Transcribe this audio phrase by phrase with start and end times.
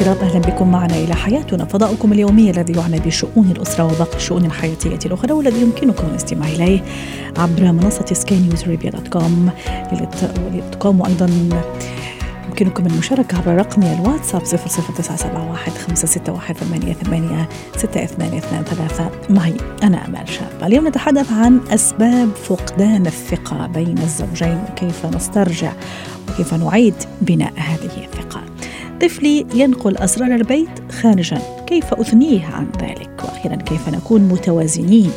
[0.00, 1.64] الكرام أهلا بكم معنا إلى حياتنا.
[1.64, 6.82] فضاؤكم اليومي الذي يعنى بشؤون الأسرة وباقي الشؤون الحياتية الأخرى والذي يمكنكم الاستماع إليه
[7.38, 8.64] عبر منصة سكاي نيوز
[10.78, 11.26] كوم وأيضا
[12.48, 17.46] يمكنكم المشاركة عبر رقمي الواتساب 00971 561 88
[17.76, 24.64] 6223 معي أنا أمال شاب اليوم نتحدث عن أسباب فقدان الثقة بين الزوجين.
[24.76, 25.72] كيف نسترجع
[26.28, 28.47] وكيف نعيد بناء هذه الثقة؟
[29.00, 30.68] طفلي ينقل أسرار البيت
[31.02, 31.38] خارجا.
[31.66, 35.10] كيف أثنيه عن ذلك؟ وأخيرا كيف نكون متوازنين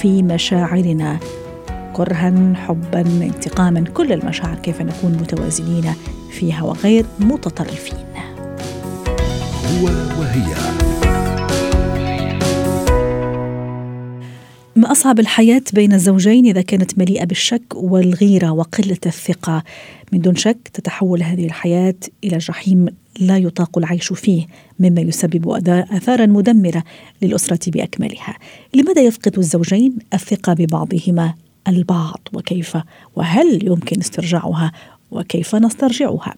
[0.00, 1.18] في مشاعرنا؟
[1.92, 5.94] كرها حبا انتقاما كل المشاعر كيف نكون متوازنين
[6.30, 8.06] فيها وغير متطرفين؟
[9.66, 9.86] هو
[10.20, 10.54] وهي.
[14.76, 19.62] ما أصعب الحياة بين الزوجين إذا كانت مليئة بالشك والغيرة وقلة الثقة؟
[20.12, 22.86] من دون شك تتحول هذه الحياة إلى جحيم
[23.20, 24.46] لا يطاق العيش فيه
[24.80, 26.84] مما يسبب آثارا مدمرة
[27.22, 28.36] للأسرة بأكملها.
[28.74, 31.34] لماذا يفقد الزوجين الثقة ببعضهما
[31.68, 32.76] البعض وكيف؟
[33.16, 34.72] وهل يمكن استرجاعها؟
[35.10, 36.34] وكيف نسترجعها.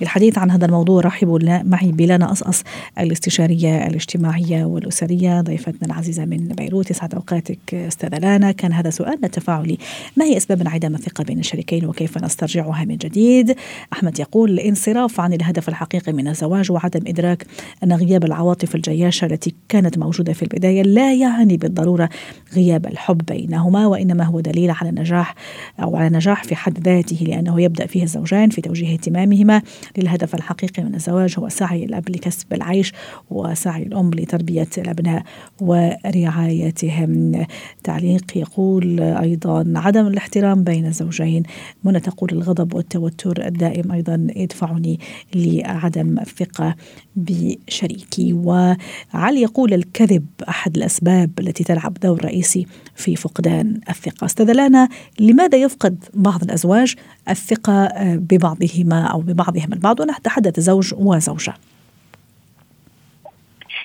[0.00, 2.62] للحديث عن هذا الموضوع رحبوا معي بلانا أصأص
[2.98, 6.90] الاستشارية الاجتماعية والأسرية ضيفتنا العزيزة من بيروت.
[6.90, 8.52] يسعد أوقاتك أستاذة لانا.
[8.52, 9.78] كان هذا سؤالنا التفاعلي
[10.16, 13.56] ما هي أسباب انعدام الثقة بين الشريكين وكيف نسترجعها من جديد؟
[13.92, 17.46] أحمد يقول الانصراف عن الهدف الحقيقي من الزواج وعدم إدراك
[17.84, 22.08] أن غياب العواطف الجياشة التي كانت موجودة في البداية لا يعني بالضرورة
[22.54, 25.34] غياب الحب بينهما وإنما هو دليل على النجاح
[25.82, 29.62] أو على نجاح في حد ذاته لأنه يبدأ فيه الزوجان في توجيه اهتمامهما
[29.98, 32.92] للهدف الحقيقي من الزواج هو سعي الأب لكسب العيش
[33.30, 35.22] وسعي الأم لتربية الأبناء
[35.60, 37.46] ورعايتهم.
[37.84, 41.42] تعليق يقول أيضا عدم الاحترام بين الزوجين.
[41.84, 45.00] منى تقول الغضب والتوتر الدائم أيضا يدفعني
[45.34, 46.74] لعدم الثقة
[47.16, 48.32] بشريكي.
[48.32, 54.24] وعلي يقول الكذب أحد الأسباب التي تلعب دور رئيسي في فقدان الثقة.
[54.24, 54.88] استدلانا
[55.20, 56.94] لماذا يفقد بعض الأزواج
[57.28, 60.00] الثقة ببعضهما أو ببعضهم البعض.
[60.00, 61.54] وأنا أتحدث زوج وزوجة.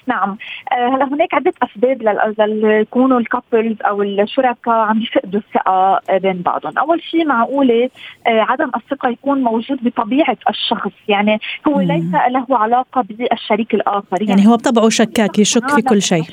[0.08, 0.38] نعم.
[0.72, 2.02] آه، هلا هناك عدة أسباب
[2.40, 7.90] ليكونوا الكابلز أو الشركاء عم يفقدوا الثقة بين بعضهم، أول شيء معقولة
[8.28, 11.82] آه، عدم الثقة يكون موجود بطبيعة الشخص، يعني هو مم.
[11.82, 14.22] ليس له علاقة بالشريك الآخر.
[14.22, 16.24] يعني, يعني هو بطبعه شكاك يشك في كل شيء.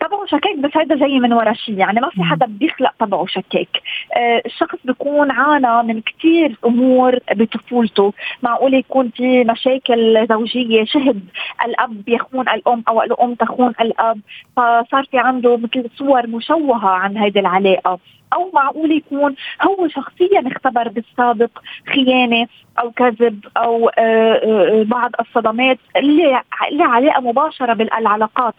[0.00, 1.78] طبعه شكاك بس هيدا جاي من ورا شيء.
[1.78, 3.68] يعني ما في حدا بيخلق طبعه شكاك.
[4.16, 8.12] آه الشخص بيكون عانى من كثير أمور بطفولته.
[8.42, 11.20] معقول يكون في مشاكل زوجية شهد.
[11.64, 14.20] الأب يخون الأم أو الأم تخون الأب.
[14.56, 17.98] فصار في عنده مثل صور مشوهة عن هذه العلاقة.
[18.34, 21.50] أو معقول يكون هو شخصيا اختبر بالسابق
[21.94, 22.46] خيانة
[22.78, 28.54] أو كذب أو آه، آه، بعض الصدمات اللي اللي علاقه مباشرة بالعلاقات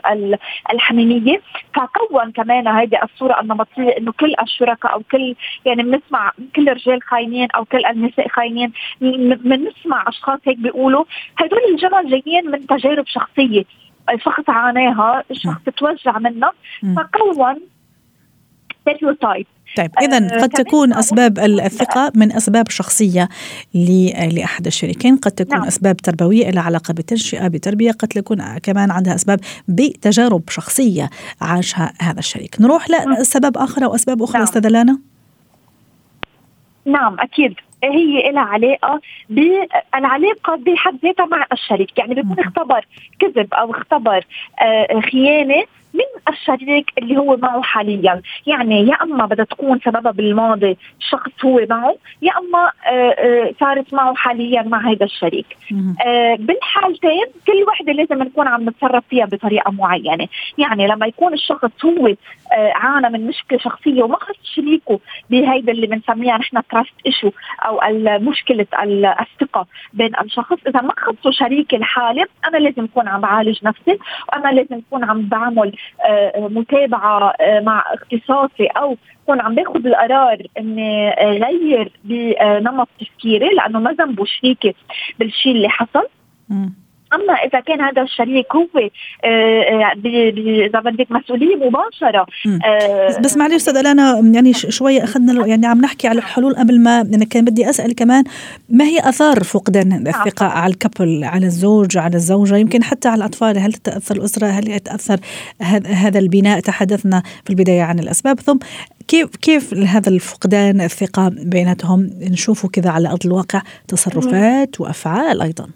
[0.74, 1.42] الحميمية.
[1.74, 5.36] فكون كمان هذه الصورة النمطية إنه كل الشركاء أو كل
[5.66, 11.06] يعني بنسمع كل الرجال خاينين أو كل النساء خاينين بنسمع أشخاص هيك بيقولوا
[11.38, 13.64] هدول الجمل جايين من تجارب شخصية.
[14.14, 16.52] الشخص عاناها الشخص توجع منها
[16.82, 17.60] فكون
[18.82, 19.48] ستيريوتايب
[19.78, 23.30] طيب اذا آه، قد تكون أسباب الثقه من أسباب شخصية
[24.32, 25.18] لأحد الشريكين.
[25.18, 25.68] قد تكون نعم.
[25.68, 31.10] أسباب تربوية لها علاقة بالتنشئة بتربيه قد تكون كمان عندها أسباب بتجارب شخصية
[31.42, 32.62] عاشها هذا الشريك.
[32.62, 34.44] نروح لسبب آخر أو أسباب أخرى نعم.
[34.44, 35.00] أستاذة لانا؟
[36.86, 37.56] نعم أكيد.
[37.92, 41.98] هي لها علاقة بالعلاقه بحد ذاتها مع الشريك.
[41.98, 42.86] يعني بيكون اختبر
[43.20, 44.26] كذب أو اختبر
[44.62, 45.64] آه، خيانة
[45.94, 48.22] من الشريك اللي هو معه حاليا.
[48.48, 53.94] يعني يا أما بدها تكون سببها بالماضي شخص هو معه يا أما آه، آه، صارت
[53.94, 55.58] معه حاليا مع هذا الشريك.
[56.40, 60.28] بالحالتين كل وحدة لازم نكون عم نتصرف فيها بطريقة معينة.
[60.58, 62.14] يعني لما يكون الشخص هو
[62.56, 65.00] عانى من مشكلة شخصية وما خص شريكه
[65.30, 67.32] بهيدا اللي بنسميها نحن trust issue
[67.62, 67.80] أو
[68.20, 68.68] مشكلة
[69.22, 70.58] الثقة بين الشخص.
[70.68, 74.00] إذا ما خصه شريكي الحالي أنا لازم أكون عم بعالج نفسي
[74.30, 75.76] وأنا لازم أكون عم بعمل
[76.06, 83.80] آه، متابعة آه، مع اختصاصي أو كون عم باخذ القرار إني غير بنمط تفكيري لأنه
[83.80, 84.76] ما ذنبه شريكي
[85.20, 86.08] بالشيء اللي حصل.
[87.14, 89.94] أما إذا كان هذا الشريك هو آه، آه،
[90.66, 92.26] إذا بدك مسؤوليه مباشرة
[92.66, 97.02] آه، بس معلش أستاذ أنا يعني شوية أخذنا يعني عم نحكي على الحلول قبل ما
[97.02, 98.24] أنا كان بدي أسأل كمان
[98.70, 100.08] ما هي آثار فقدان نعم.
[100.08, 104.70] الثقه على الكبل على الزوج على الزوجة؟ يمكن حتى على الأطفال هل تتأثر الأسرة؟ هل
[104.70, 105.20] يتأثر
[105.86, 108.58] هذا البناء؟ تحدثنا في البداية عن الأسباب ثم
[109.08, 115.68] كيف كيف هذا الفقدان الثقة بيناتهم؟ نشوفه كذا على أرض الواقع تصرفات وأفعال أيضا.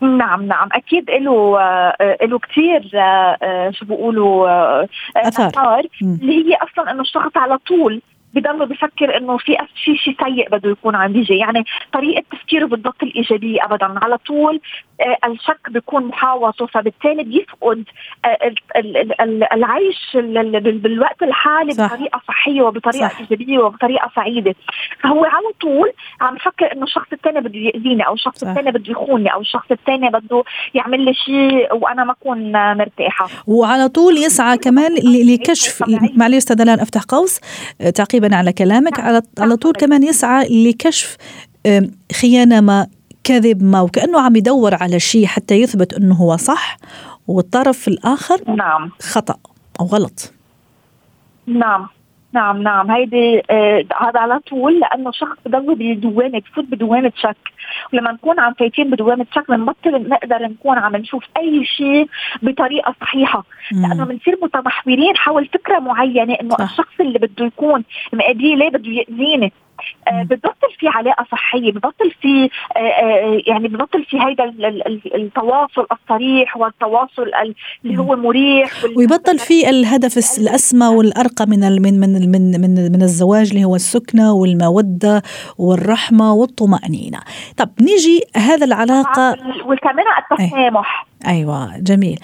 [0.00, 0.68] نعم نعم.
[0.72, 4.48] أكيد له آه، له كثير آه، آه، شو بيقولوا
[5.16, 5.86] أثار.
[6.02, 8.02] اللي هي أصلا إنه الشخص على طول
[8.34, 13.02] بضل بفكر إنه في في شيء سيء بده يكون عم بيجي يعني طريقة تفكيره بالضبط
[13.02, 13.94] الإيجابية ابدا.
[14.02, 14.60] على طول
[15.00, 16.66] آه، الشك بيكون محاوطه.
[16.66, 17.84] فبالتالي بيفقد
[18.24, 18.54] آه،
[19.54, 20.16] العيش
[20.82, 21.94] بالوقت الحالي صح.
[21.94, 23.20] بطريقة صحية وبطريقة صح.
[23.20, 24.54] إيجابية وبطريقة سعيدة.
[25.02, 29.32] فهو على طول عم يفكر إنه الشخص الثاني بده يأذيني أو الشخص الثاني بده يخونني
[29.32, 30.44] أو الشخص الثاني بده
[30.74, 33.28] يعمل لي شيء وأنا ما أكون مرتاحة.
[33.46, 34.92] وعلى طول يسعى كمان
[35.26, 35.82] لكشف
[36.16, 37.40] معلش أستاذ أفتح قوس.
[37.80, 37.90] آه،
[38.20, 39.06] تعقيبا على كلامك نعم.
[39.06, 41.16] على على طول كمان يسعى لكشف
[42.20, 42.86] خيانة ما
[43.24, 46.76] كذب ما وكأنه عم يدور على شيء حتى يثبت إنه هو صح
[47.28, 48.90] والطرف الآخر نعم.
[49.00, 49.36] خطأ
[49.80, 50.32] أو غلط.
[51.46, 51.88] نعم.
[52.32, 52.90] نعم نعم.
[52.90, 57.36] هيدي آه هذا على طول لأنه شخص بضل بدوامة بفوت بدوامة شك.
[57.92, 62.08] ولما نكون عم فايتين بدوامة شك بنبطل نقدر نكون عم نشوف أي شيء
[62.42, 63.44] بطريقة صحيحة.
[63.72, 69.52] لأنه بنصير متمحورين حول فكرة معينة إنه الشخص اللي بده يكون مقابليه بده يأذيني.
[70.08, 74.44] آه، ببطل في علاقة صحية ببطل في آه، آه، يعني ببطل في هيدا
[75.14, 77.30] التواصل الصريح والتواصل
[77.84, 83.48] اللي هو مريح ويبطل في الهدف الأسمى والأرقى من من من من من, من الزواج
[83.50, 85.22] اللي هو السكنة والمودة
[85.58, 87.20] والرحمة والطمأنينة.
[87.56, 89.36] طب نيجي هذا العلاقة
[89.66, 91.09] وكمان التسامح.
[91.26, 92.18] أيوه جميل.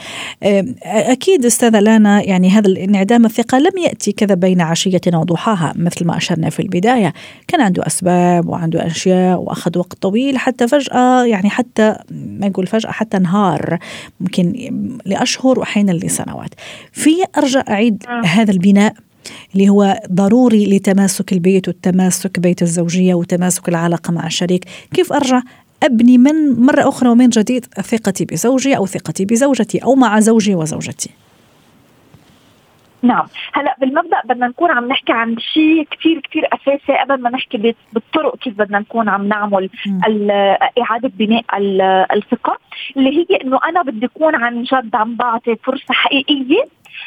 [0.82, 6.16] أكيد أستاذة لانا يعني هذا انعدام الثقة لم يأتي كذا بين عشية وضحاها مثل ما
[6.16, 7.12] أشرنا في البداية.
[7.48, 12.90] كان عنده أسباب وعنده أشياء وأخذ وقت طويل حتى فجأة يعني حتى ما نقول فجأة
[12.90, 13.78] حتى انهار
[14.20, 14.70] ممكن
[15.04, 16.50] لأشهر واحيانا لسنوات.
[16.92, 18.94] في أرجع أعيد هذا البناء
[19.54, 24.64] اللي هو ضروري لتماسك البيت والتماسك بيت الزوجية وتماسك العلاقة مع الشريك.
[24.94, 25.42] كيف أرجع
[25.86, 31.10] أبني من مرة أخرى ومن جديد ثقتي بزوجي أو ثقتي بزوجتي أو مع زوجي وزوجتي.
[33.02, 33.26] نعم.
[33.52, 38.36] هلا بالمبدأ بدنا نكون عم نحكي عن شيء كثير كثير أساسي قبل ما نحكي بالطرق
[38.36, 39.70] كيف بدنا نكون عم نعمل
[40.82, 41.44] إعادة بناء
[42.14, 42.58] الثقة
[42.96, 46.64] اللي هي إنه أنا بدي أكون عن جد عم بعطي فرصة حقيقية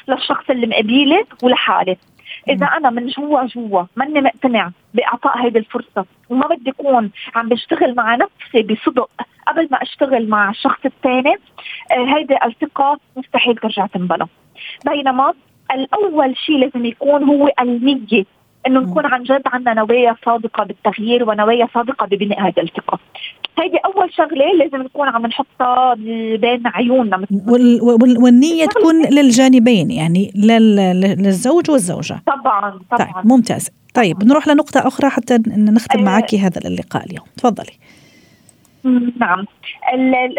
[0.07, 1.97] للشخص اللي مقابلي ولحالي.
[2.49, 7.95] إذا أنا من جوا جوا ماني مقتنع بإعطاء هيدي الفرصة وما بدي أكون عم بشتغل
[7.95, 9.09] مع نفسي بصدق
[9.47, 11.35] قبل ما أشتغل مع الشخص الثاني
[11.91, 14.27] آه هيدي الثقه مستحيل ترجع تنبنى.
[14.85, 15.33] بينما
[15.71, 18.25] الأول شيء لازم يكون هو النية
[18.67, 22.99] إنه نكون عن جد عندنا نوايا صادقة بالتغيير ونوايا صادقة ببناء هذه الثقة.
[23.61, 25.93] هيدي أول شغلة لازم نكون عم نحطها
[26.35, 27.81] بين عيوننا وال
[28.23, 32.21] والنية تكون للجانبين يعني للزوج والزوجة.
[32.27, 33.69] طبعا طبعا طيب ممتاز.
[33.93, 37.73] طيب نروح لنقطة أخرى حتى نختم معك هذا اللقاء اليوم، تفضلي.
[39.19, 39.45] نعم.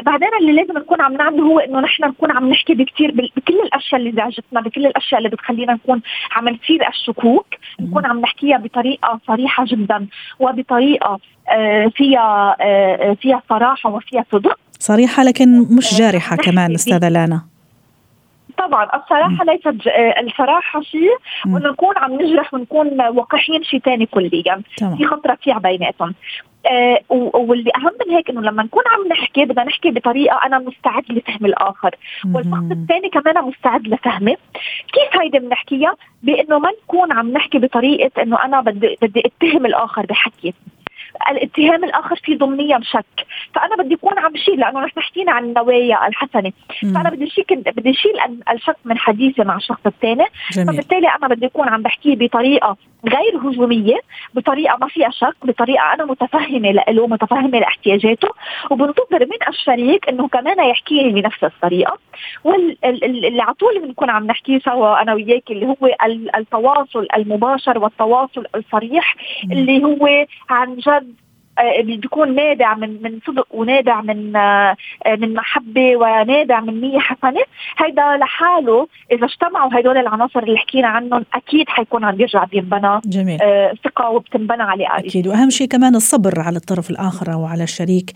[0.03, 4.01] بعدين اللي لازم نكون عم نعمله هو إنه نحن نكون عم نحكي بكثير بكل الأشياء
[4.01, 6.03] اللي زعجتنا بكل الأشياء اللي بتخلينا نكون
[6.33, 7.47] عم نثير الشكوك
[7.81, 10.07] نكون عم نحكيها بطريقة صريحة جدا
[10.41, 11.19] وبطريقة
[11.51, 14.59] آه، فيها آه، فيها صراحة وفيها صدق.
[14.79, 17.50] صريحة لكن مش جارحة كمان أستاذة لانا.
[18.61, 24.63] طبعا الصراحة ليست آه، الصراحه شيء وانه نكون عم نجرح ونكون وقحين شيء ثاني كليا
[24.97, 26.15] في خطرة فيها بيناتهم.
[26.67, 27.01] آه
[27.35, 31.47] واللي أهم من هيك إنه لما نكون عم نحكي بدنا نحكي بطريقة أنا مستعد لفهم
[31.47, 31.95] الآخر.
[32.35, 34.37] والشخص الثاني كمان مستعد لفهمي
[34.93, 40.07] كيف هيدي بنحكيها؟ بإنه ما نكون عم نحكي بطريقة إنه أنا بدي بدي أتهم الآخر
[40.07, 40.55] بحكي
[41.31, 46.09] الاتهام الآخر في ضمنيا شك فأنا بدي أكون عم شيل لأنه نحن حكينا عن النوايا
[46.09, 46.53] الحسنة.
[46.95, 48.13] فأنا بدي شيل بدي اشيل
[48.53, 50.25] الشك من حديثي مع الشخص الثاني.
[50.73, 52.77] فبالتالي أنا بدي أكون عم بحكيه بطريقة
[53.09, 54.01] غير هجومية
[54.35, 58.29] بطريقة ما فيها شك بطريقة أنا متفهمة له متفهمة لاحتياجاته.
[58.71, 61.99] وبنتظر من الشريك إنه كمان يحكي لي بنفس الطريقة.
[62.45, 65.97] واللي على طول بنكون عم نحكيه سوا أنا وياك اللي هو
[66.37, 69.17] التواصل المباشر والتواصل الصريح
[69.53, 71.15] اللي هو عن جد
[71.85, 74.33] بيكون نابع من من صدق ونابع من
[75.19, 77.41] من محبة ونابع من نية حسنة
[77.79, 83.39] هيدا لحاله إذا اجتمعوا هدول العناصر اللي حكينا عنهم أكيد حيكون عم يرجع بينبنى جميل.
[83.85, 85.27] ثقة وبتنبنى عليه أكيد.
[85.29, 88.11] وأهم شيء كمان الصبر على الطرف الآخر أو على الشريك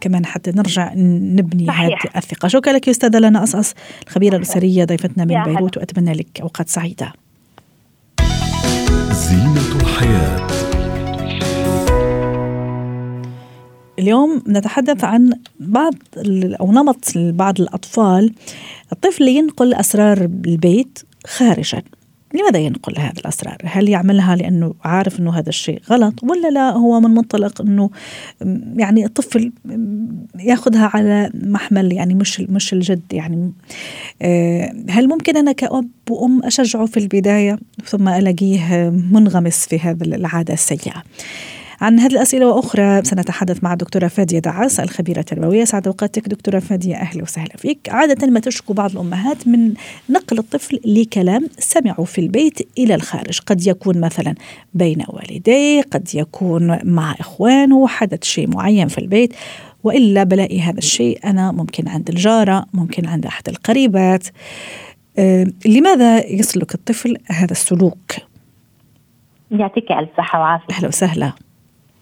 [0.00, 0.92] كمان حتى نرجع
[1.36, 2.48] نبني هذه الثقة.
[2.48, 3.74] شكرا لك يا أستاذة لنا قصقص
[4.06, 7.12] الخبيرة الأسرية ضيفتنا من بيروت وأتمنى لك أوقات سعيدة.
[9.10, 10.53] زينة الحياة.
[13.98, 15.94] اليوم نتحدث عن بعض
[16.60, 18.34] أو نمط بعض الأطفال
[18.92, 21.82] الطفل ينقل أسرار البيت خارجا
[22.34, 27.00] لماذا ينقل هذه الأسرار؟ هل يعملها لأنه عارف أنه هذا الشيء غلط ولا لا هو
[27.00, 27.90] من منطلق أنه
[28.76, 29.52] يعني الطفل
[30.38, 33.52] يأخذها على محمل يعني مش مش الجد يعني
[34.90, 41.02] هل ممكن أنا كأب وأم أشجعه في البداية ثم ألاقيه منغمس في هذه العادة السيئة؟
[41.84, 45.64] عن هذه الأسئلة وأخرى سنتحدث مع الدكتورة فادية دعاس الخبيرة التربوية.
[45.64, 46.96] سعد أوقاتك دكتورة فادية.
[46.96, 47.88] أهلا وسهلا فيك.
[47.88, 49.74] عادة ما تشكو بعض الأمهات من
[50.10, 53.40] نقل الطفل لكلام سمعه في البيت إلى الخارج.
[53.46, 54.34] قد يكون مثلا
[54.74, 59.34] بين والديه قد يكون مع إخوانه حدث شيء معين في البيت.
[59.84, 64.26] وإلا بلاقي هذا الشيء أنا ممكن عند الجارة ممكن عند أحد القريبات.
[65.18, 68.12] أه لماذا يسلك الطفل هذا السلوك؟
[69.50, 70.74] يعطيك ألف صحة وعافية.
[70.74, 71.32] أهلا وسهلا.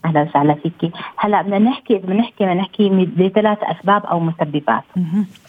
[0.04, 0.90] أهلا وسهلا فيكي.
[1.16, 4.85] هلأ بدنا نحكي اذا بنحكي بدنا نحكي بثلاث أسباب أو مسببات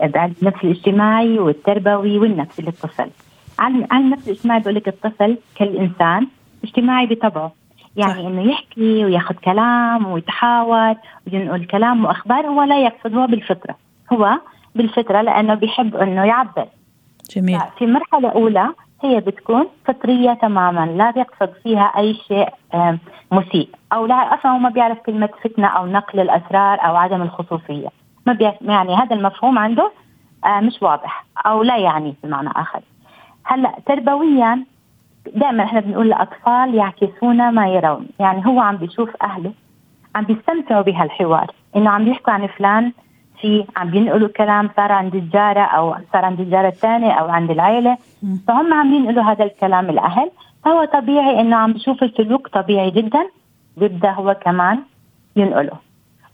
[0.04, 3.10] النفس الاجتماعي والتربوي والنفسي للطفل.
[3.60, 6.28] عن عن النفس الاجتماعي بقول لك الطفل كالإنسان
[6.64, 7.52] اجتماعي بطبعه.
[7.96, 8.20] يعني صح.
[8.20, 10.96] إنه يحكي وياخذ كلام ويتحاور
[11.28, 13.76] وينقل كلام وأخبار هو لا يقصد هو بالفطرة.
[14.14, 14.40] هو
[14.76, 16.68] بالفطرة لأنه بيحب إنه يعبر.
[17.36, 17.60] جميل.
[17.78, 18.70] في مرحله اولى
[19.04, 22.50] هي بتكون فطرية تماما لا يقصد فيها أي شيء
[23.32, 23.70] مسيء.
[23.94, 27.88] أو لا أصلا هو ما بيعرف كلمة فتنة أو نقل الأسرار أو عدم الخصوصية.
[28.26, 29.92] ما بيعرف يعني هذا المفهوم عنده
[30.48, 32.80] مش واضح أو لا يعني بمعنى آخر.
[33.44, 34.64] هلأ تربويا
[35.36, 38.08] دائما إحنا بنقول الأطفال يعكسون ما يرون.
[38.20, 39.52] يعني هو عم بيشوف أهله
[40.16, 41.52] عم بيستمتعوا بهالحوار.
[41.76, 42.92] إنه عم بيحكوا عن فلان
[43.42, 47.98] في عم بينقلوا كلام صار عند الجارة أو صار عند الجارة الثانية أو عند العيلة.
[48.48, 50.32] فهم عم ينقلوا هذا الكلام الأهل.
[50.66, 53.28] فهو طبيعي إنه عم بيشوف السلوك طبيعي جدا.
[53.78, 54.80] بيبدأ هو كمان
[55.36, 55.78] ينقله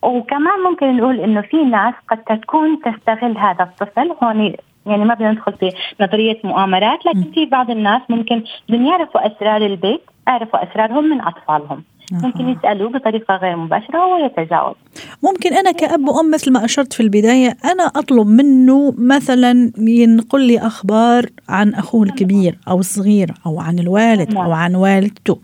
[0.02, 4.12] وكمان ممكن نقول إنه في ناس قد تكون تستغل هذا الطفل.
[4.24, 4.54] هون
[4.86, 9.66] يعني ما بدنا ندخل في نظرية مؤامرات لكن في بعض الناس ممكن بدهم يعرفوا أسرار
[9.66, 11.84] البيت يعرفوا أسرارهم من أطفالهم.
[12.12, 14.76] ممكن يسألوه بطريقة غير مباشرة وهو يتجاوب.
[15.24, 20.60] ممكن أنا كأب وأم مثل ما أشرت في البداية أنا أطلب منه مثلا ينقل لي
[20.60, 25.40] أخبار عن أخوه الكبير أو الصغير أو عن الوالد أو عن والدته.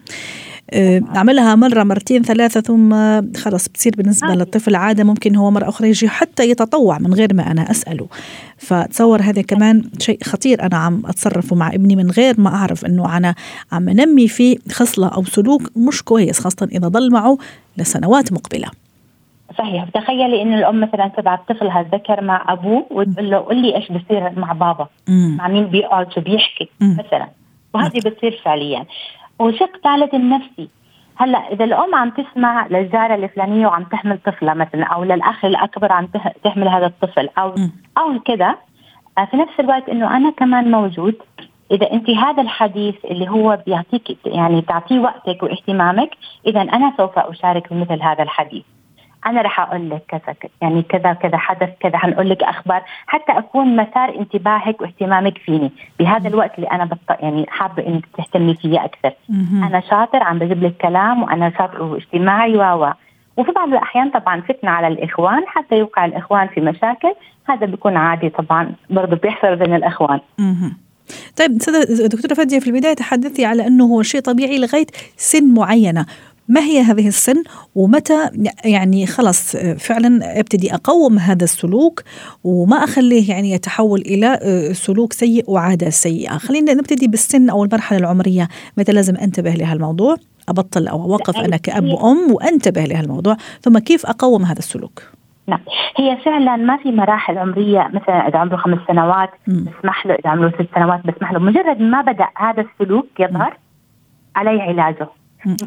[0.74, 2.94] اعملها مرة مرتين ثلاثة ثم
[3.38, 4.36] خلص بتصير بالنسبة آه.
[4.36, 8.08] للطفل عادة ممكن هو مرة أخرى يجي حتى يتطوع من غير ما أنا أسأله
[8.58, 13.18] فتصور هذا كمان شيء خطير أنا عم أتصرفه مع ابني من غير ما أعرف إنه
[13.18, 13.36] أنا
[13.72, 17.38] عم انمي فيه خصلة أو سلوك مش كويس خاصة إذا ضل معه
[17.78, 18.68] لسنوات مقبلة
[19.58, 23.92] صحيح تخيلي إنه الأم مثلا تبعت طفلها ذكر مع أبوه وتقول له قل لي إيش
[23.92, 25.36] بصير مع بابا مم.
[25.38, 26.98] مع مين بيقعد شو بيحكي مم.
[27.00, 27.28] مثلا
[27.74, 28.86] وهذه بتصير فعليا
[29.39, 30.70] وشق ثالث النفسي.
[31.18, 36.08] هلأ إذا الأم عم تسمع للجاره الفلانية وعم تحمل طفلها مثلا أو للأخ الأكبر عم
[36.44, 37.56] تحمل هذا الطفل أو
[37.98, 38.56] أو كذا
[39.18, 41.15] آه، في نفس الوقت إنه أنا كمان موجود.
[41.72, 46.10] إذا أنت هذا الحديث اللي هو بيعطيك يعني تعطيه وقتك واهتمامك
[46.48, 48.63] اذا أنا سوف أشارك بمثل هذا الحديث.
[49.25, 53.75] أنا رح أقول لك كذا يعني كذا كذا حدث كذا حنقول لك أخبار حتى أكون
[53.75, 55.72] مسار انتباهك واهتمامك فيني.
[56.00, 57.00] بهذا الوقت اللي أنا بط...
[57.10, 59.13] يعني حابة إنك تهتمي فيه أكثر.
[59.53, 62.94] أنا شاطر عم بجيب لك كلام وأنا شاطر واجتماعي و
[63.38, 67.13] وفي بعض الأحيان طبعا فتنة على الإخوان حتى يوقع الإخوان في مشاكل.
[67.48, 70.20] هذا بيكون عادي طبعا برضه بيحصل بين الإخوان.
[71.38, 71.58] طيب
[72.10, 74.86] دكتورة فادية في البداية تحدثي على أنه هو شيء طبيعي لغاية
[75.17, 76.05] سن معينة.
[76.48, 77.44] ما هي هذه السن
[77.75, 78.30] ومتى؟
[78.66, 82.04] يعني خلص فعلا أبتدي أقوم هذا السلوك
[82.44, 84.40] وما أخليه يعني يتحول إلى
[84.74, 86.38] سلوك سيء وعادة سيئة.
[86.38, 88.48] خلينا نبتدي بالسن أو المرحلة العمرية.
[88.78, 90.16] متى لازم أنتبه لهالموضوع
[90.50, 95.02] أبطل أو أوقف أنا كاب وأم وأنتبه لهالموضوع ثم كيف أقوم هذا السلوك؟
[95.48, 95.60] نعم.
[95.98, 100.50] هي فعلا ما في مراحل عمرية مثلا إذا عمره خمس سنوات بسمح له إذا عمره
[100.50, 101.40] ست سنوات بسمح له.
[101.40, 103.58] مجرد ما بدأ هذا السلوك يظهر
[104.36, 105.08] عليه علاجه.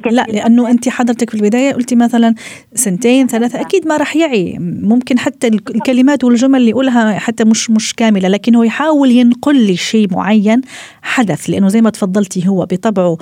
[0.07, 2.35] لا لأنه أنت حضرتك في البداية قلتي مثلا
[2.75, 4.57] سنتين ثلاثة أكيد ما راح يعي.
[4.61, 9.77] ممكن حتى الكلمات والجمل اللي يقولها حتى مش مش كاملة لكن هو يحاول ينقل لي
[9.77, 10.61] شيء معين
[11.03, 13.19] حدث لأنه زي ما تفضلتي هو بطبعه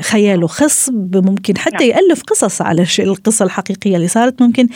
[0.00, 1.98] خياله خص ممكن حتى نعم.
[1.98, 4.68] يألف قصص على القصة الحقيقية اللي صارت ممكن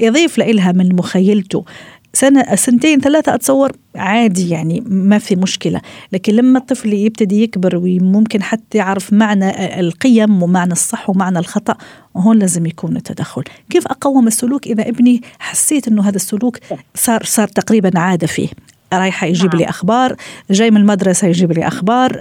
[0.00, 1.64] يضيف لها من مخيلته.
[2.12, 5.80] سنة سنتين ثلاثة أتصور عادي يعني ما في مشكلة.
[6.12, 11.76] لكن لما الطفل يبتدي يكبر وممكن حتى يعرف معنى القيم ومعنى الصح ومعنى الخطأ
[12.16, 13.42] هون لازم يكون التدخل.
[13.70, 16.58] كيف أقوم السلوك إذا ابني حسيت أنه هذا السلوك
[16.94, 18.48] صار صار تقريبا عادة فيه؟
[18.92, 19.58] رايحة يجيب نعم.
[19.58, 20.16] لي أخبار
[20.50, 22.20] جاي من المدرسة يجيب لي أخبار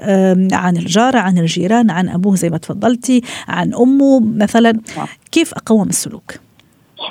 [0.52, 4.72] عن الجارة عن الجيران عن أبوه زي ما تفضلتي عن أمه مثلا.
[4.98, 5.08] نعم.
[5.32, 6.34] كيف أقوم السلوك؟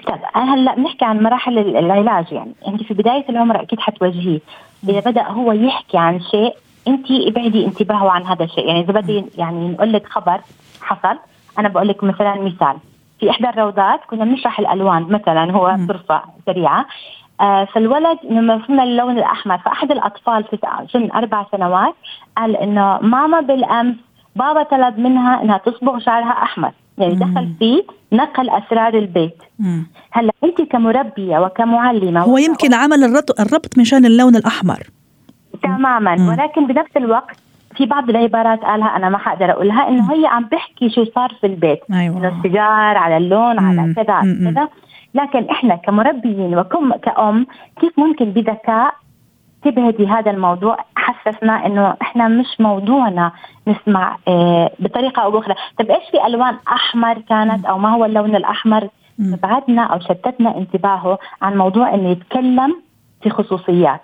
[0.06, 2.52] طيب هلأ بنحكي عن مراحل العلاج يعني.
[2.68, 4.40] انت في بداية العمر أكيد حتواجهيه.
[4.88, 6.54] إذا بدأ هو يحكي عن شيء
[6.88, 8.66] انت ابعدي انتباهه عن هذا الشيء.
[8.66, 10.40] يعني إذا بدي يعني نقول لك خبر
[10.82, 11.18] حصل
[11.58, 12.76] أنا بقول لك مثلا مثال.
[13.20, 16.86] في إحدى الروضات كنا بنشرح الألوان مثلا هو طرفه سريعة.
[17.40, 20.58] آه فالولد لما فهمنا اللون الأحمر فأحد الأطفال في
[20.92, 21.94] سن أربع سنوات
[22.36, 23.96] قال إنه ماما بالأمس
[24.36, 26.72] بابا طلب منها إنها تصبغ شعرها أحمر.
[26.98, 27.82] يعني دخل في
[28.12, 29.36] نقل أسرار البيت.
[30.12, 33.04] هلأ أنت كمربية وكمعلمة هو يمكن عمل
[33.40, 34.82] الربط مشان اللون الأحمر.
[35.62, 36.16] تماما.
[36.16, 36.28] مم.
[36.28, 37.36] ولكن بنفس الوقت
[37.76, 41.46] في بعض العبارات قالها أنا ما حقدر أقولها إنه هي عم بحكي شو صار في
[41.46, 41.80] البيت.
[41.92, 42.18] أيوة.
[42.18, 43.80] إنه السيجار على اللون مم.
[43.80, 44.68] على كذا على كذا.
[45.14, 47.46] لكن إحنا كمربيين وكم كأم
[47.80, 48.94] كيف ممكن بذكاء
[49.64, 53.32] تبهدي هذا الموضوع حسسنا إنه إحنا مش موضوعنا
[53.68, 58.36] نسمع آه بطريقة أو بأخرى، طيب إيش في ألوان أحمر كانت أو ما هو اللون
[58.36, 58.88] الأحمر؟
[59.18, 62.82] بعدنا أو شتتنا انتباهه عن موضوع إنه يتكلم
[63.22, 64.02] في خصوصيات.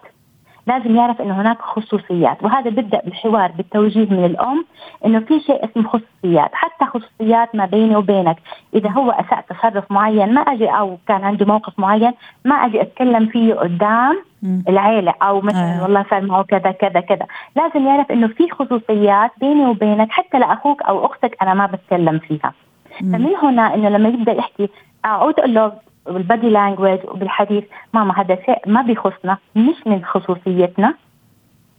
[0.69, 4.65] لازم يعرف إنه هناك خصوصيات وهذا بيبدأ بالحوار بالتوجيه من الأم
[5.07, 8.37] إنه في شيء اسمه خصوصيات حتى خصوصيات ما بيني وبينك.
[8.75, 12.13] إذا هو اساء تصرف معين ما أجي أو كان عنده موقف معين
[12.45, 14.23] ما أجي أتكلم فيه قدام
[14.69, 15.83] العيلة أو مثلا آه.
[15.83, 17.27] والله صار معه كذا كذا كذا.
[17.57, 22.53] لازم يعرف إنه في خصوصيات بيني وبينك حتى لأخوك أو أختك أنا ما بتكلم فيها.
[23.01, 24.69] فمن هنا إنه لما يبدأ يحكي
[25.05, 25.73] اقعد أقول له
[26.13, 30.95] بالبادي لانجوج وبالحديث ماما هذا شيء ما بيخصنا مش من خصوصيتنا.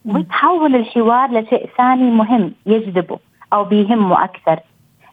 [0.05, 3.19] ويتحول الحوار لشيء ثاني مهم يجذبه
[3.53, 4.59] أو بيهمه أكثر.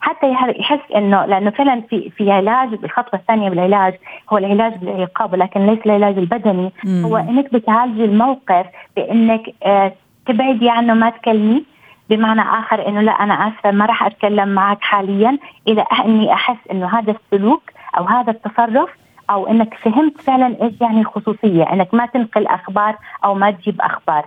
[0.00, 3.94] حتى يحس إنه لأنه فعلا في في علاج الخطوه الثانية بالعلاج
[4.32, 6.73] هو العلاج بالعقاب لكن ليس العلاج البدني.
[6.85, 7.04] مم.
[7.04, 9.92] هو إنك بتعالجي الموقف بإنك آه
[10.26, 11.64] تبعدي عنه ما تكلمي
[12.11, 16.87] بمعنى آخر إنه لا أنا آسفة ما راح أتكلم معك حاليا إلى أني أحس إنه
[16.98, 17.62] هذا السلوك
[17.98, 18.90] أو هذا التصرف
[19.30, 24.24] أو إنك فهمت فعلا إيش يعني الخصوصية إنك ما تنقل أخبار أو ما تجيب أخبار.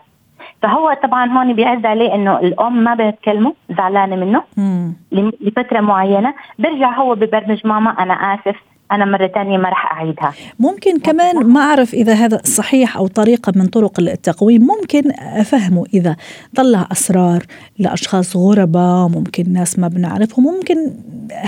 [0.61, 4.93] فهو طبعا هون بيعز عليه إنه الأم ما بتكلمه زعلانة منه مم.
[5.41, 6.33] لفترة معينة.
[6.59, 8.55] برجع هو ببرمج ماما أنا آسف.
[8.91, 10.33] أنا مرة ثانية ما راح أعيدها.
[10.59, 14.61] ممكن كمان ما أعرف إذا هذا صحيح أو طريقة من طرق التقويم.
[14.61, 16.15] ممكن أفهمه إذا
[16.55, 17.43] طلع أسرار
[17.79, 20.75] لأشخاص غرباء ممكن ناس ما بنعرفهم ممكن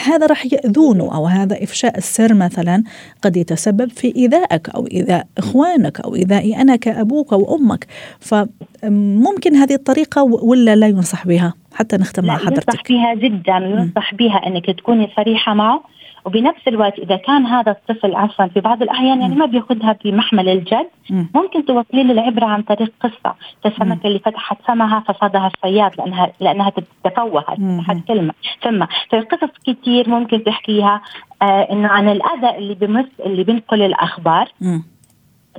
[0.05, 2.83] هذا راح يأذونه أو هذا إفشاء السر مثلا
[3.21, 7.87] قد يتسبب في إيذائك أو إيذاء إخوانك أو إيذائي أنا كأبوك أو أمك.
[8.19, 14.15] فممكن هذه الطريقة ولا لا ينصح بها؟ حتى نختم مع حضرتك ينصح فيها جدا ينصح
[14.15, 15.83] بها أنك تكوني صريحة معه.
[16.25, 20.87] وبنفس الوقت إذا كان هذا الطفل عفوا في بعض الأحيان يعني ما بيأخذها بمحمل الجد
[21.35, 26.69] ممكن توصلي له العبره عن طريق قصة السمكه اللي فتحت فمها فصادها الصياد لانها لأنها
[26.69, 28.33] تتفوهت فتحت كلمة.
[28.61, 31.01] فما فقصص كثير ممكن تحكيها
[31.41, 34.47] آه إنه عن الأذى اللي بمس اللي بينقل الأخبار.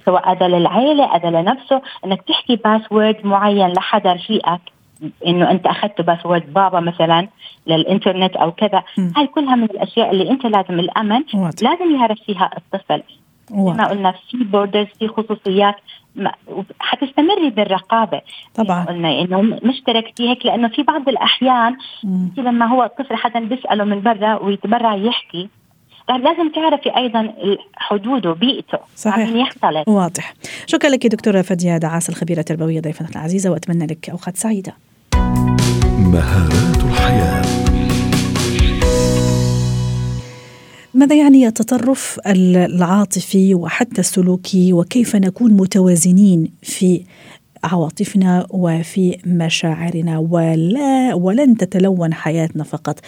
[0.07, 4.61] سواء أذى للعيلة أذى لنفسه إنك تحكي password معين لحدا رفيقك
[5.27, 7.29] إنه أنت أخذت password بابا مثلا
[7.67, 8.83] للإنترنت أو كذا.
[9.17, 11.63] هاي كلها من الأشياء اللي أنت لازم الأمن واضح.
[11.63, 13.03] لازم يعرف فيها الطفل.
[13.51, 15.75] زي ما قلنا في borders في خصوصيات.
[16.81, 18.21] حتستمري بالرقابة.
[18.55, 18.85] طبعا.
[18.85, 21.77] قلنا إنه مش تركتي هيك لأنه في بعض الأحيان
[22.37, 25.49] لما هو الطفل حدا بيسأله من برا ويتبرع يحكي
[26.09, 27.33] لازم تعرفي أيضا
[27.77, 28.79] حدوده بيئته.
[28.97, 29.29] صحيح.
[29.29, 30.35] يختلط واضح.
[30.67, 34.73] شكرا لك دكتورة فديا دعاس الخبيرة التربوية ضيفتنا العزيزة وأتمنى لك أوقات سعيدة.
[35.99, 37.43] مهارات الحياة.
[40.95, 47.05] ماذا يعني التطرف العاطفي وحتى السلوكي؟ وكيف نكون متوازنين في
[47.65, 53.01] عواطفنا وفي مشاعرنا ولا ولن تتلون حياتنا فقط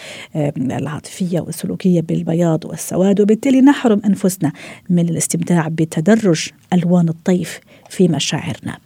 [0.57, 3.21] العاطفية والسلوكية بالبياض والسواد.
[3.21, 4.51] وبالتالي نحرم أنفسنا
[4.89, 8.77] من الاستمتاع بتدرج ألوان الطيف في مشاعرنا.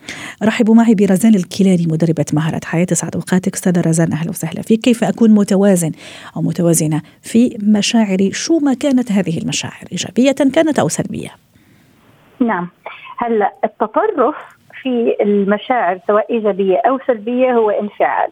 [0.43, 2.87] رحبوا معي برزان الكيلاني مدربة مهارة حياة.
[2.93, 4.79] سعد أوقاتك أستاذة رزان أهلا وسهلا فيك.
[4.81, 5.91] كيف أكون متوازن
[6.35, 11.29] أو متوازنة في مشاعري؟ شو ما كانت هذه المشاعر؟ إيجابية كانت أو سلبية.
[12.41, 12.69] نعم.
[13.17, 14.35] هلا التطرف
[14.81, 18.29] في المشاعر سواء إيجابية أو سلبية هو انفعال.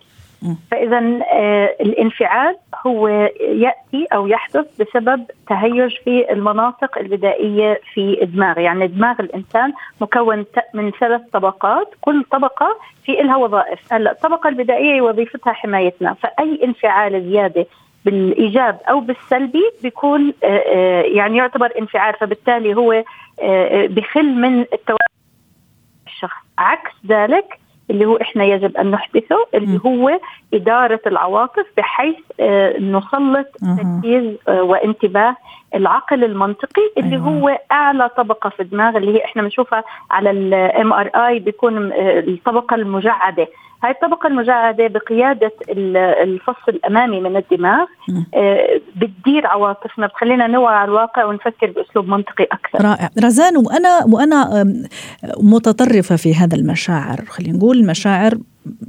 [0.71, 2.55] فاذا آه الانفعال
[2.85, 3.07] هو
[3.39, 10.91] يأتي أو يحدث بسبب تهيج في المناطق البدائية في الدماغ، يعني دماغ الإنسان مكون من
[10.99, 17.65] ثلاث طبقات، كل طبقة في لها وظائف، هلأ الطبقة البدائية وظيفتها حمايتنا، فأي انفعال زيادة
[18.05, 20.33] بالإيجاب أو بالسلبي بيكون
[21.03, 22.13] يعني يعتبر انفعال.
[22.13, 23.03] فبالتالي هو
[23.87, 25.16] بخل من التوازن
[26.57, 30.19] عكس ذلك اللي هو إحنا يجب أن نحدثه اللي هو
[30.53, 32.15] إدارة العواطف بحيث
[32.79, 35.35] نسلط تركيز وانتباه
[35.75, 37.25] العقل المنطقي اللي أيوة.
[37.27, 43.47] هو أعلى طبقة في الدماغ اللي هي إحنا بنشوفها على ال MRI بيكون الطبقة المجعدة.
[43.83, 45.51] هاي الطبقة المجعدة بقيادة
[46.23, 47.85] الفص الأمامي من الدماغ
[48.33, 52.85] آه بتدير عواطفنا بتخلينا نوعى على الواقع ونفكر بأسلوب منطقي أكثر.
[52.85, 53.09] رائع.
[53.23, 54.65] رزان وأنا وأنا
[55.37, 57.25] متطرفة في هذا المشاعر.
[57.27, 58.33] خلينا نقول مشاعر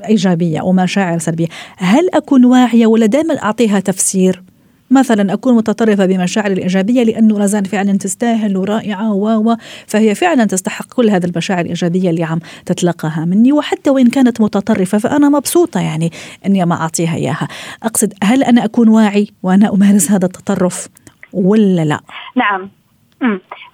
[0.08, 1.46] إيجابية ومشاعر سلبية.
[1.78, 4.42] هل أكون واعية ولا دائما أعطيها تفسير؟
[4.90, 11.10] مثلا أكون متطرفة بمشاعري الإيجابية لأنه رزان فعلا تستاهل ورائعة و فهي فعلا تستحق كل
[11.10, 13.52] هذه المشاعر الإيجابية اللي عم تتلقاها مني.
[13.52, 16.12] وحتى وإن كانت متطرفة فأنا مبسوطة يعني
[16.46, 17.48] إني ما أعطيها إياها.
[17.82, 20.88] أقصد هل أنا أكون واعي وأنا أمارس هذا التطرف
[21.32, 22.00] ولا لا؟
[22.36, 22.77] نعم.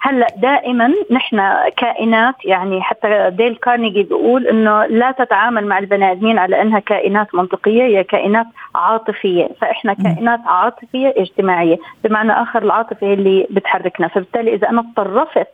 [0.01, 1.41] هلا دائما نحن
[1.77, 7.35] كائنات يعني حتى ديل كارنيجي بيقول إنه لا تتعامل مع البني آدمين على إنها كائنات
[7.35, 9.49] منطقية هي كائنات عاطفية.
[9.61, 14.07] فإحنا كائنات عاطفية اجتماعية بمعنى آخر العاطفة هي اللي بتحركنا.
[14.07, 15.47] فبالتالي إذا أنا تطرفت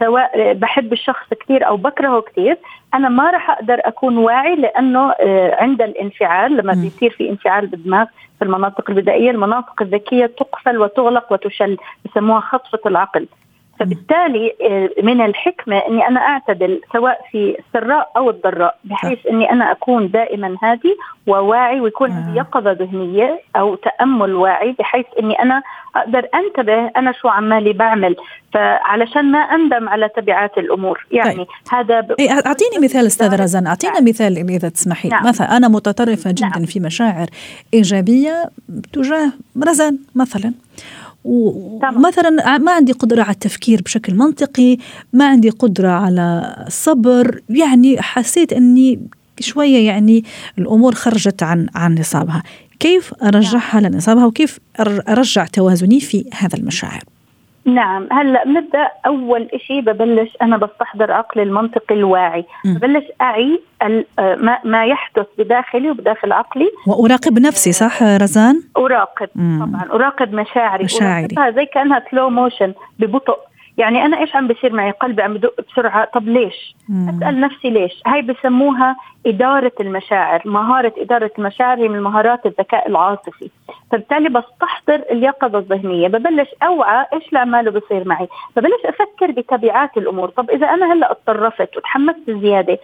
[0.00, 2.58] سواء بحب الشخص كثير أو بكرهه كثير
[2.94, 5.14] أنا ما راح أقدر أكون واعي لأنه
[5.52, 8.06] عند الانفعال لما بيصير في انفعال بالدماغ
[8.38, 13.26] في المناطق البدائيه المناطق الذكية تقفل وتغلق وتشل بسموها خطفة العقل.
[13.80, 14.52] فبالتالي
[15.02, 20.56] من الحكمة أني أنا أعتدل سواء في السراء أو الضراء بحيث أني أنا أكون دائما
[20.62, 25.62] هادي وواعي ويكون عندي يقظة ذهنية أو تأمل واعي بحيث أني أنا
[25.96, 28.16] أقدر أنتبه أنا شو عمالي بعمل
[28.54, 31.46] فعلشان ما أندم على تبعات الأمور يعني طيب.
[31.72, 32.12] هذا ب...
[32.18, 34.04] إيه أعطيني مثال أستاذ رزان أعطينا نعم.
[34.04, 35.26] مثال إذا تسمحي نعم.
[35.26, 36.64] مثلا أنا متطرفة جدا نعم.
[36.64, 37.26] في مشاعر
[37.74, 38.50] إيجابية
[38.92, 39.32] تجاه
[39.68, 40.54] رزان مثلا
[41.24, 44.76] ومثلا ما عندي قدرة على التفكير بشكل منطقي
[45.12, 49.00] ما عندي قدرة على الصبر يعني حسيت أني
[49.40, 50.24] شوية يعني
[50.58, 52.42] الأمور خرجت عن عن نصابها.
[52.80, 57.13] كيف أرجعها لنصابها وكيف أرجع توازني في هذا المشاعر؟
[57.64, 58.08] نعم.
[58.12, 62.44] هلا بنبدأ أول شيء ببلش أنا بستحضر عقلي المنطقي الواعي.
[62.64, 62.74] م.
[62.74, 63.60] ببلش أعي
[64.18, 66.70] ما, ما يحدث بداخلي وبداخل عقلي.
[66.86, 69.64] وأراقب نفسي صح رزان؟ أراقب م.
[69.64, 69.84] طبعا.
[69.92, 70.84] أراقب مشاعري.
[70.84, 71.34] مشاعري.
[71.54, 73.38] زي كأنها سلو موشن ببطء.
[73.78, 76.04] يعني أنا إيش عم بصير معي؟ قلبي عم بدق بسرعة.
[76.04, 77.08] طب ليش؟ مم.
[77.08, 80.42] أسأل نفسي ليش؟ هاي بسموها إدارة المشاعر.
[80.44, 83.50] مهارة إدارة المشاعر هي من مهارات الذكاء العاطفي.
[83.92, 86.08] فبالتالي بستحضر اليقظة الذهنية.
[86.08, 88.28] ببلش أوعى إيش اللي عماله بصير معي.
[88.56, 90.28] ببلش أفكر بتبعات الأمور.
[90.28, 92.78] طب إذا أنا هلأ اضطرفت وتحمست زيادة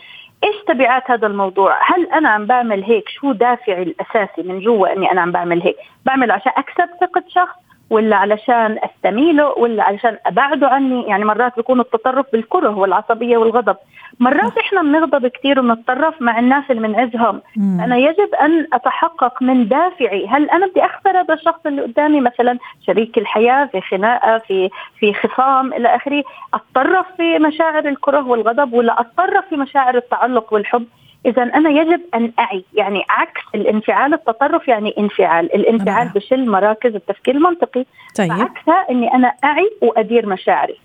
[0.44, 5.12] إيش تبعات هذا الموضوع؟ هل أنا عم بعمل هيك؟ شو دافعي الأساسي من جوا إني
[5.12, 5.76] أنا عم بعمل هيك؟
[6.06, 7.56] بعمل عشان أكسب ثقة شخص؟
[7.90, 13.76] ولا علشان أستميله ولا علشان أبعده عني؟ يعني مرات بيكون التطرف بالكره والعصبية والغضب.
[14.20, 20.26] مرات إحنا بنغضب كثير وبنتطرف مع الناس اللي بنعزهم أنا يجب أن أتحقق من دافعي.
[20.26, 25.14] هل أنا بدي أخسر هذا الشخص اللي قدامي؟ مثلا شريك الحياة في خناقة في في
[25.14, 26.24] خصام إلى آخره.
[26.54, 30.86] أتطرف في مشاعر الكره والغضب ولا أتطرف في مشاعر التعلق والحب
[31.26, 36.08] اذا أنا يجب أن أعي يعني عكس الانفعال التطرف يعني انفعال الانفعال.
[36.08, 37.84] بشل مراكز التفكير المنطقي
[38.16, 38.32] طيب.
[38.32, 40.76] عكسها إني أنا أعي وأدير مشاعري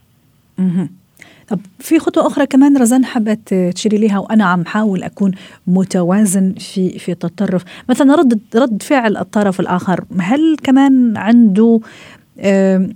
[0.57, 0.89] مه.
[1.47, 5.31] طب في خطوة أخرى كمان رزان حبت تشيري ليها وأنا عم حاول أكون
[5.67, 11.79] متوازن في في التطرف مثلا رد رد فعل الطرف الآخر هل كمان عنده
[12.39, 12.89] آآ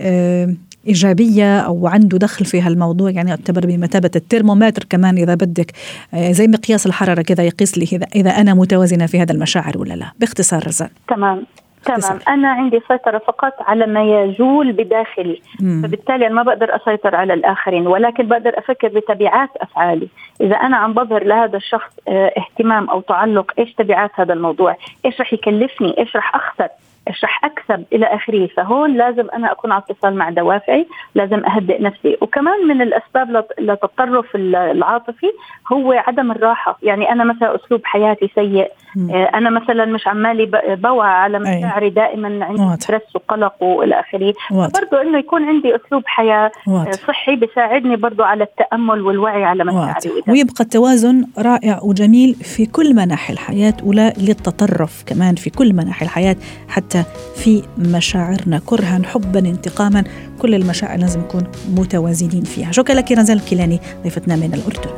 [0.00, 5.72] آآ إيجابية أو عنده دخل في هالموضوع يعني يعتبر بمثابة الترمومتر كمان إذا بدك
[6.14, 10.06] زي مقياس الحرارة كذا يقيس لي إذا, إذا أنا متوازنة في هذا المشاعر ولا لا.
[10.20, 10.88] باختصار رزان.
[11.08, 11.46] تمام
[11.84, 12.18] تمام.
[12.28, 15.40] أنا عندي سيطرة فقط على ما يجول بداخلي.
[15.60, 15.82] مم.
[15.82, 20.08] فبالتالي أنا ما بقدر أسيطر على الآخرين ولكن بقدر أفكر بتبعات أفعالي.
[20.40, 25.20] إذا أنا عم بظهر لهذا الشخص آه اهتمام أو تعلق إيش تبعات هذا الموضوع؟ إيش
[25.20, 26.68] رح يكلفني؟ إيش رح أخسر؟
[27.08, 28.46] إيش رح اكسب إلى آخره.
[28.46, 32.16] فهون لازم أنا أكون على اتصال مع دوافعي لازم أهدئ نفسي.
[32.20, 35.26] وكمان من الأسباب للتطرف العاطفي
[35.72, 36.78] هو عدم الراحة.
[36.82, 38.70] يعني أنا مثلا أسلوب حياتي سيء.
[39.10, 44.34] آه، أنا مثلا مش عمالي بوعى على مشاعري دائما عندي stress وقلق وإلى آخره.
[44.50, 46.92] برضه إنه يكون عندي أسلوب حياة آه، واضح.
[46.92, 50.22] صحي بيساعدني برضه على التأمل والوعي على مشاعري.
[50.28, 56.36] ويبقى التوازن رائع وجميل في كل مناحي الحياة ولا للتطرف كمان في كل مناحي الحياة
[56.68, 56.95] حتى
[57.36, 60.04] في مشاعرنا كرها حبا انتقاما
[60.38, 62.72] كل المشاعر لازم نكون متوازنين فيها.
[62.72, 64.90] شكرا لك رزان الكيلاني ضيفتنا من الأردن.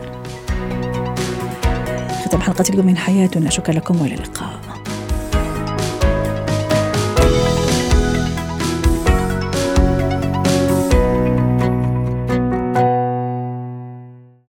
[2.24, 3.50] ختم حلقة اليوم من حياتنا.
[3.50, 4.77] شكرا لكم وإلى اللقاء.